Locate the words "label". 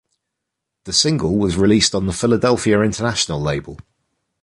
3.39-3.77